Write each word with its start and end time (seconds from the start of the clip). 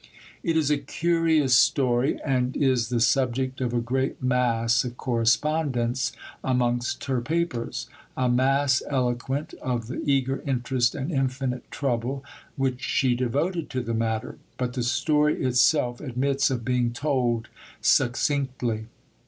It 0.41 0.57
is 0.57 0.71
a 0.71 0.79
curious 0.79 1.55
story, 1.55 2.19
and 2.25 2.57
is 2.57 2.89
the 2.89 2.99
subject 2.99 3.61
of 3.61 3.71
a 3.71 3.79
great 3.79 4.19
mass 4.19 4.83
of 4.83 4.97
correspondence 4.97 6.11
amongst 6.43 7.03
her 7.03 7.21
Papers 7.21 7.87
a 8.17 8.27
mass 8.27 8.81
eloquent 8.89 9.53
of 9.61 9.85
the 9.85 10.01
eager 10.03 10.41
interest 10.41 10.95
and 10.95 11.11
infinite 11.11 11.69
trouble 11.69 12.25
which 12.55 12.81
she 12.81 13.13
devoted 13.13 13.69
to 13.69 13.81
the 13.81 13.93
matter; 13.93 14.39
but 14.57 14.73
the 14.73 14.81
story 14.81 15.43
itself 15.43 16.01
admits 16.01 16.49
of 16.49 16.65
being 16.65 16.93
told 16.93 17.49
succinctly. 17.79 18.87